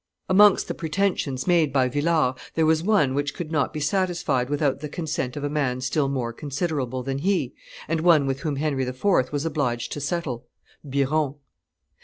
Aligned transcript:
Amongst 0.27 0.67
the 0.67 0.73
pretensions 0.73 1.45
made 1.45 1.71
by 1.71 1.87
Villars 1.87 2.33
there 2.55 2.65
was 2.65 2.81
one 2.81 3.13
which 3.13 3.35
could 3.35 3.51
not 3.51 3.71
be 3.71 3.79
satisfied 3.79 4.49
without 4.49 4.79
the 4.79 4.89
consent 4.89 5.37
of 5.37 5.43
a 5.43 5.47
man 5.47 5.79
still 5.79 6.09
more 6.09 6.33
considerable 6.33 7.03
than 7.03 7.19
he, 7.19 7.53
and 7.87 8.01
one 8.01 8.25
with 8.25 8.39
whom 8.39 8.55
Henry 8.55 8.83
IV. 8.83 9.03
was 9.31 9.45
obliged 9.45 9.91
to 9.91 10.01
settle 10.01 10.47
Biron. 10.83 11.35